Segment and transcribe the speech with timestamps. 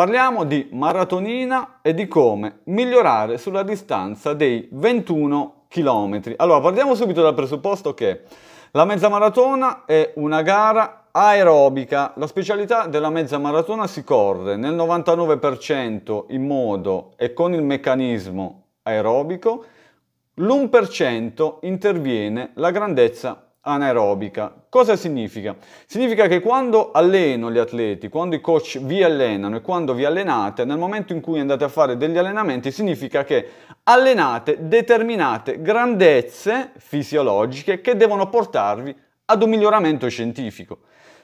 [0.00, 6.36] Parliamo di maratonina e di come migliorare sulla distanza dei 21 km.
[6.38, 8.22] Allora, partiamo subito dal presupposto che
[8.70, 12.14] la mezza maratona è una gara aerobica.
[12.16, 18.68] La specialità della mezza maratona si corre nel 99% in modo e con il meccanismo
[18.84, 19.64] aerobico,
[20.36, 24.54] l'1% interviene la grandezza anaerobica.
[24.68, 25.54] Cosa significa?
[25.86, 30.64] Significa che quando alleno gli atleti, quando i coach vi allenano e quando vi allenate,
[30.64, 33.48] nel momento in cui andate a fare degli allenamenti, significa che
[33.84, 38.94] allenate determinate grandezze fisiologiche che devono portarvi
[39.26, 40.78] ad un miglioramento scientifico.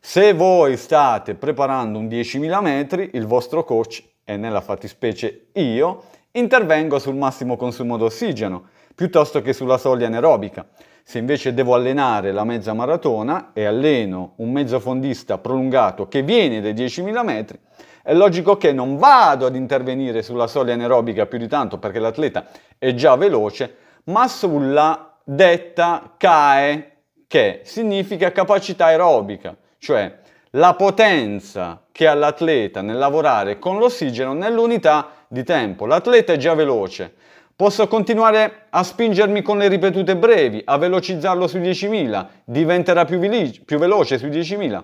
[0.00, 6.98] Se voi state preparando un 10.000 metri, il vostro coach, e nella fattispecie io, intervengo
[6.98, 10.66] sul massimo consumo d'ossigeno, piuttosto che sulla soglia anaerobica.
[11.04, 16.60] Se invece devo allenare la mezza maratona e alleno un mezzo fondista prolungato che viene
[16.60, 17.58] dai 10.000 metri,
[18.02, 22.46] è logico che non vado ad intervenire sulla soglia anaerobica più di tanto perché l'atleta
[22.78, 26.90] è già veloce, ma sulla detta CAE,
[27.26, 30.18] che significa capacità aerobica, cioè
[30.50, 35.86] la potenza che ha l'atleta nel lavorare con l'ossigeno nell'unità di tempo.
[35.86, 37.14] L'atleta è già veloce,
[37.54, 43.78] Posso continuare a spingermi con le ripetute brevi, a velocizzarlo sui 10.000, diventerà più, più
[43.78, 44.82] veloce sui 10.000.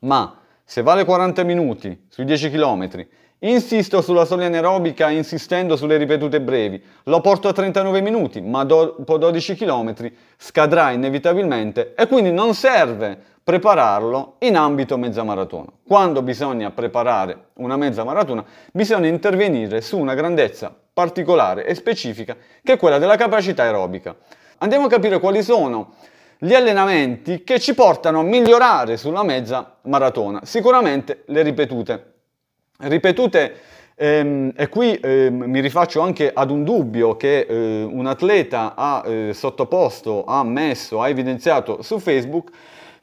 [0.00, 2.88] Ma se vale 40 minuti sui 10 km,
[3.40, 9.18] insisto sulla soglia anaerobica insistendo sulle ripetute brevi, lo porto a 39 minuti, ma dopo
[9.18, 9.94] 12 km
[10.36, 15.70] scadrà inevitabilmente e quindi non serve prepararlo in ambito mezza maratona.
[15.84, 22.74] Quando bisogna preparare una mezza maratona, bisogna intervenire su una grandezza particolare e specifica che
[22.74, 24.14] è quella della capacità aerobica.
[24.58, 25.94] Andiamo a capire quali sono
[26.38, 30.40] gli allenamenti che ci portano a migliorare sulla mezza maratona.
[30.44, 32.12] Sicuramente le ripetute.
[32.78, 33.54] Ripetute
[33.94, 39.02] ehm, e qui ehm, mi rifaccio anche ad un dubbio che eh, un atleta ha
[39.06, 42.50] eh, sottoposto, ha messo, ha evidenziato su Facebook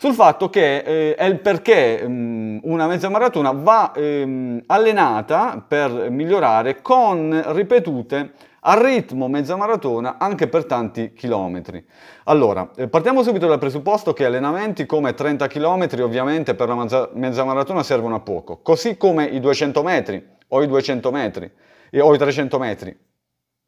[0.02, 5.62] sul fatto che eh, è il perché mh, mm, una mezza maratona va ehm, allenata
[5.68, 11.86] per migliorare con ripetute a ritmo mezza maratona anche per tanti chilometri.
[12.26, 17.44] Allora, eh, partiamo subito dal presupposto che allenamenti come 30 km ovviamente per la mezza,
[17.44, 21.52] maratona servono a poco, così come i 200 metri o i 200 metri
[22.00, 22.98] o i 300 metri.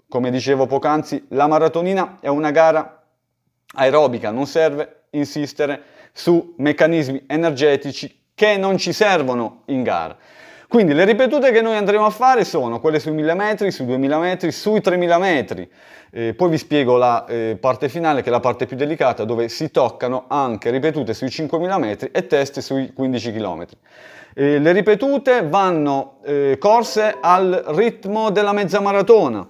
[0.08, 3.04] Come dicevo poc'anzi, la maratonina è una gara
[3.76, 10.18] aerobica, non serve insistere su meccanismi energetici che non ci servono in gara.
[10.68, 14.18] Quindi le ripetute che noi andremo a fare sono quelle sui 1000 metri, sui 2000
[14.20, 15.70] metri, sui 3000 metri.
[16.14, 19.50] Eh, poi vi spiego la eh, parte finale che è la parte più delicata dove
[19.50, 23.66] si toccano anche ripetute sui 5000 metri e test sui 15 km.
[24.34, 29.46] Eh, le ripetute vanno eh, corse al ritmo della mezza maratona,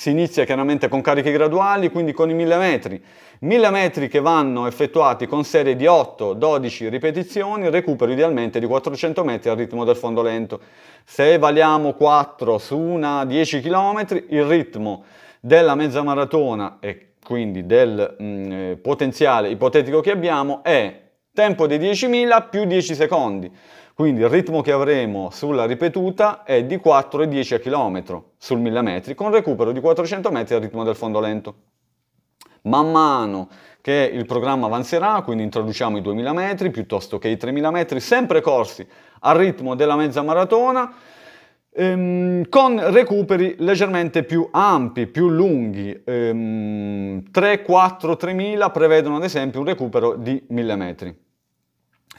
[0.00, 3.04] si inizia chiaramente con cariche graduali, quindi con i 1000 metri.
[3.40, 9.50] 1000 metri che vanno effettuati con serie di 8-12 ripetizioni, recupero idealmente di 400 metri
[9.50, 10.58] al ritmo del fondo lento.
[11.04, 15.04] Se valiamo 4 su una 10 km, il ritmo
[15.38, 20.98] della mezza maratona e quindi del mh, mm, eh, potenziale ipotetico che abbiamo è
[21.34, 23.52] tempo di 10.000 più 10 secondi.
[24.00, 29.14] Quindi il ritmo che avremo sulla ripetuta è di 4,10 a chilometro sul 1000 metri,
[29.14, 31.54] con recupero di 400 metri al ritmo del fondo lento.
[32.62, 33.50] Man mano
[33.82, 38.40] che il programma avanzerà, quindi introduciamo i 2000 metri piuttosto che i 3000 metri, sempre
[38.40, 40.94] corsi al ritmo della mezza maratona,
[41.70, 46.04] ehm, con recuperi leggermente più ampi, più lunghi.
[46.06, 51.28] Ehm, 3, 4, 3000 prevedono ad esempio un recupero di 1000 metri.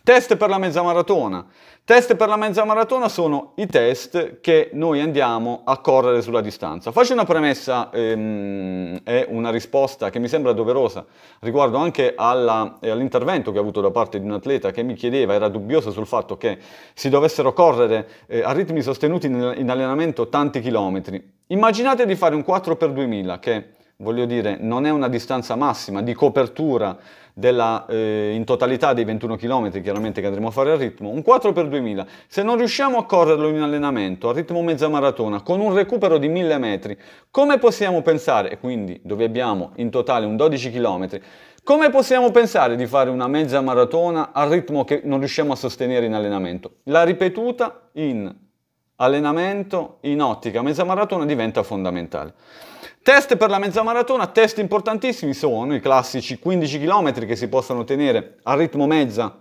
[0.04, 1.46] Test per la mezza maratona.
[1.86, 6.92] Test per la mezza maratona sono i test che noi andiamo a correre sulla distanza.
[6.92, 11.06] Faccio una premessa ehm, e una risposta che mi sembra doverosa
[11.42, 14.96] riguardo anche alla, eh, all'intervento che ho avuto da parte di un atleta che mi
[14.96, 16.58] chiedeva, era dubbioso sul fatto che
[16.94, 21.24] si dovessero correre eh, a ritmi sostenuti in, in allenamento tanti chilometri.
[21.48, 23.66] Immaginate di fare un 4x2000 che
[24.02, 26.98] voglio dire, non è una distanza massima di copertura
[27.34, 31.24] della, eh, in totalità dei 21 km chiaramente che andremo a fare al ritmo, un
[31.26, 36.18] 4x2000, se non riusciamo a correrlo in allenamento a ritmo mezza maratona con un recupero
[36.18, 36.98] di 1000 metri,
[37.30, 41.08] come possiamo pensare, e quindi dove abbiamo in totale un 12 km,
[41.64, 46.08] come possiamo pensare di fare una mezza maratona al ritmo che non riusciamo a sostenere
[46.08, 46.78] in allenamento?
[46.86, 48.34] La ripetuta in
[49.02, 52.34] allenamento, in ottica mezza maratona diventa fondamentale.
[53.04, 57.84] Test per la mezza maratona, test importantissimi sono i classici 15 km che si possono
[57.84, 59.36] tenere a ritmo mezza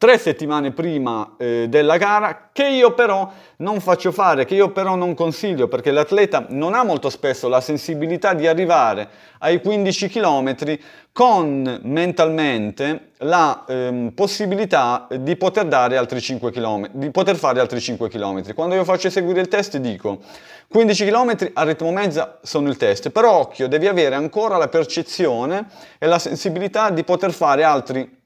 [0.00, 4.94] tre settimane prima eh, della gara che io però non faccio fare, che io però
[4.94, 9.10] non consiglio perché l'atleta non ha molto spesso la sensibilità di arrivare
[9.40, 10.78] ai 15 km
[11.12, 17.78] con mentalmente la ehm, possibilità di poter dare altri 5 km, di poter fare altri
[17.78, 18.54] 5 km.
[18.54, 20.20] Quando io faccio eseguire il test dico
[20.68, 25.66] 15 km a ritmo mezza sono il test, però occhio, devi avere ancora la percezione
[25.98, 28.19] e la sensibilità di poter fare altri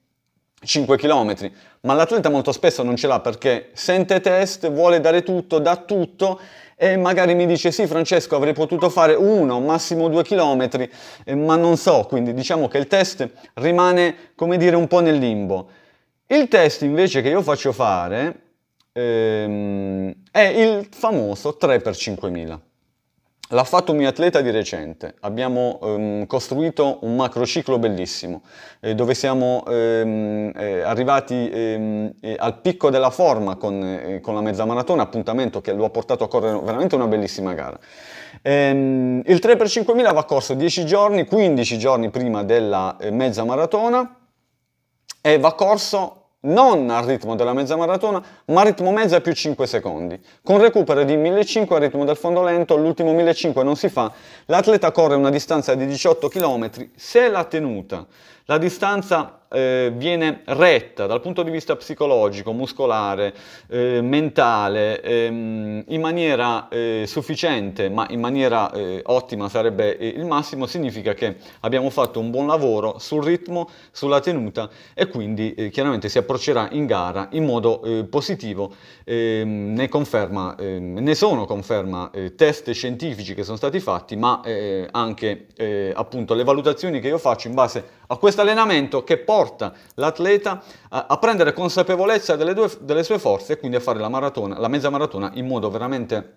[0.64, 1.50] 5 km,
[1.80, 6.40] ma l'atleta molto spesso non ce l'ha perché sente test, vuole dare tutto, dà tutto
[6.76, 10.90] e magari mi dice sì Francesco avrei potuto fare uno, massimo due chilometri,
[11.24, 15.16] eh, ma non so, quindi diciamo che il test rimane come dire un po' nel
[15.16, 15.68] limbo.
[16.26, 18.40] Il test invece che io faccio fare
[18.92, 22.60] ehm, è il famoso 3 x 5000.
[23.50, 28.40] L'ha fatto un mio atleta di recente, abbiamo ehm, costruito un macrociclo bellissimo
[28.80, 34.34] eh, dove siamo ehm, eh, arrivati ehm, eh, al picco della forma con, eh, con,
[34.34, 37.78] la mezza maratona, appuntamento che lo ha portato a correre veramente una bellissima gara.
[38.40, 44.20] Ehm, il 3x5000 va corso 10 giorni, 15 giorni prima della eh, mezza maratona
[45.20, 49.66] e va corso non al ritmo della mezza maratona, ma al ritmo mezza più 5
[49.66, 50.20] secondi.
[50.42, 54.10] Con recupero di 1500 al ritmo del fondo lento, l'ultimo 1500 non si fa,
[54.46, 58.06] l'atleta corre una distanza di 18 km, se la tenuta,
[58.46, 63.32] la distanza eh, viene retta dal punto di vista psicologico, muscolare,
[63.68, 70.24] eh, mentale, ehm, in maniera eh, sufficiente, ma in maniera eh, ottima sarebbe eh, il
[70.24, 75.70] massimo, significa che abbiamo fatto un buon lavoro sul ritmo, sulla tenuta e quindi eh,
[75.70, 78.74] chiaramente si approccerà in gara in modo positivo.
[79.04, 84.40] Ehm, ne, conferma, ehm, ne sono conferma test scientifici che sono stati fatti, ma
[84.90, 85.46] anche
[85.94, 90.62] appunto le valutazioni che io faccio in base a questo allenamento che porta porta l'atleta
[90.88, 94.58] a, a, prendere consapevolezza delle, due, delle sue forze e quindi a fare la maratona,
[94.58, 96.36] la mezza maratona in modo veramente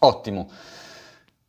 [0.00, 0.48] ottimo.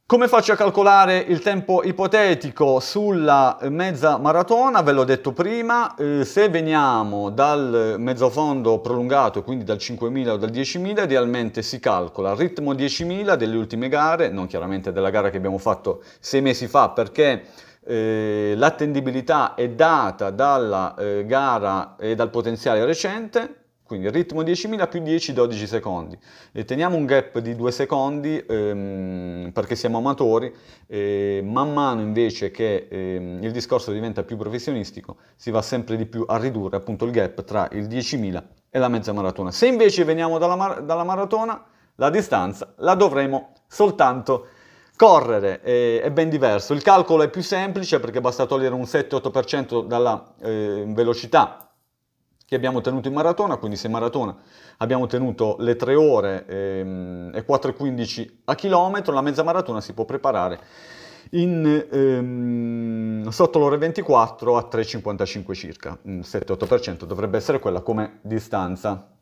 [0.08, 4.82] Come faccio a calcolare il tempo ipotetico sulla mezza maratona?
[4.82, 10.50] Ve l'ho detto prima, eh, se veniamo dal mezzofondo prolungato, quindi dal 5.000 o dal
[10.50, 15.38] 10.000, idealmente si calcola il ritmo 10.000 delle ultime gare, non chiaramente della gara che
[15.38, 17.46] abbiamo fatto sei mesi fa perché
[17.84, 25.02] eh, l'attendibilità è data dalla eh, gara e dal potenziale recente, quindi ritmo 10.000 più
[25.02, 26.18] 10-12 secondi.
[26.54, 30.54] E teniamo un gap di 2 secondi ehm, perché siamo amatori,
[30.88, 36.06] e man mano invece che ehm, il discorso diventa più professionistico si va sempre di
[36.06, 39.52] più a ridurre appunto il gap tra il 10.000 e la mezza maratona.
[39.52, 41.62] Se invece veniamo dalla, mar- dalla maratona,
[41.96, 44.48] la distanza la dovremo soltanto
[45.02, 49.84] Correre è, è, ben diverso, il calcolo è più semplice perché basta togliere un 7-8%
[49.88, 51.72] dalla eh, velocità
[52.46, 54.38] che abbiamo tenuto in maratona, quindi se in maratona
[54.78, 60.06] abbiamo tenuto le 3 ore ehm, e 4,15 a chilometro, la mezza maratona si può
[60.06, 60.60] preparare
[61.32, 69.16] in, ehm, sotto l'ora 24 a 3,55 circa, 7-8% dovrebbe essere quella come distanza.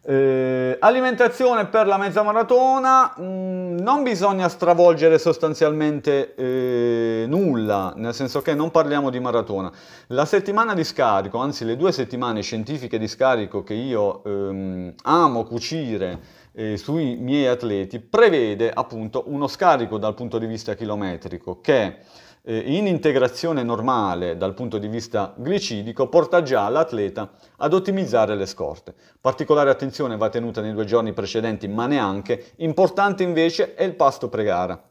[0.00, 3.57] Eh, alimentazione per la mezza maratona, mh, mm,
[3.88, 9.72] non bisogna stravolgere sostanzialmente eh, nulla, nel senso che non parliamo di maratona.
[10.08, 15.44] La settimana di scarico, anzi le due settimane scientifiche di scarico che io ehm, amo
[15.44, 16.20] cucire
[16.58, 21.98] eh, sui miei atleti, prevede appunto uno scarico dal punto di vista chilometrico che
[22.42, 28.46] eh, in integrazione normale dal punto di vista glicidico porta già l'atleta ad ottimizzare le
[28.46, 28.92] scorte.
[29.20, 32.52] Particolare attenzione va tenuta nei due giorni precedenti, ma neanche.
[32.56, 34.82] Importante invece è il pasto pre-gara.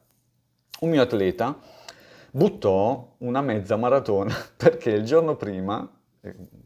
[0.80, 1.58] Un mio atleta
[2.32, 5.86] buttò una mezza maratona perché il giorno prima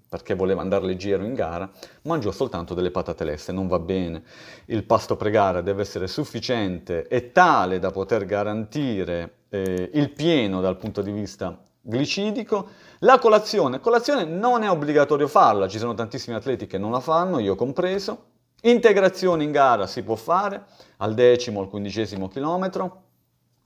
[0.09, 1.69] perché voleva andare leggero in gara,
[2.03, 4.23] mangiò soltanto delle patate lesse, non va bene.
[4.65, 10.77] Il pasto pre-gara deve essere sufficiente e tale da poter garantire eh, il pieno dal
[10.77, 12.69] punto di vista glicidico.
[12.99, 17.39] La colazione, colazione non è obbligatorio farla, ci sono tantissimi atleti che non la fanno,
[17.39, 18.29] io compreso.
[18.63, 20.65] Integrazione in gara si può fare
[20.97, 23.03] al decimo, al quindicesimo chilometro,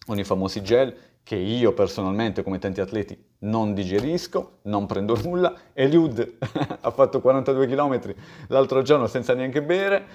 [0.06, 5.56] con i famosi gel che io personalmente, come tanti atleti, non digerisco, non prendo nulla.
[5.74, 6.38] Eliud
[6.82, 8.14] ha fatto 42 km
[8.50, 10.06] l'altro giorno senza neanche bere.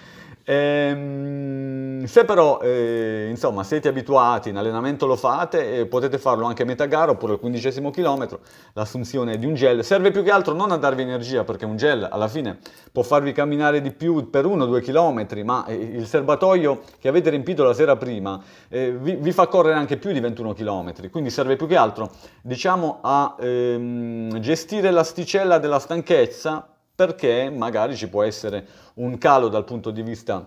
[0.44, 6.62] Ehm, se però eh, insomma siete abituati, in allenamento lo fate, eh, potete farlo anche
[6.62, 8.40] a metà gara oppure al quindicesimo chilometro,
[8.72, 9.84] l'assunzione di un gel.
[9.84, 12.58] Serve più che altro non a darvi energia perché un gel alla fine
[12.90, 17.08] può farvi camminare di più per uno o due chilometri, ma eh, il serbatoio che
[17.08, 21.10] avete riempito la sera prima eh, vi, vi, fa correre anche più di 21 chilometri,
[21.10, 22.10] quindi serve più che altro
[22.42, 26.66] diciamo a ehm, gestire l'asticella della stanchezza
[27.00, 28.66] perché magari ci può essere
[28.96, 30.46] un calo dal punto di vista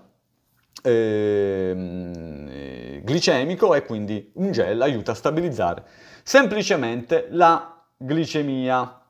[0.84, 1.74] eh,
[3.04, 5.84] glicemico e quindi un gel aiuta a stabilizzare
[6.22, 9.03] semplicemente la glicemia.